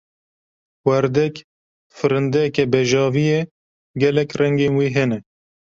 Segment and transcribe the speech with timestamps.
[0.87, 1.35] Werdek,
[1.95, 3.39] firindeyeke bejavî ye,
[4.01, 5.19] gelek rengên wê hene.